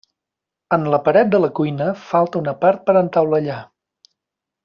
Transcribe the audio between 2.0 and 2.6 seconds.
falta una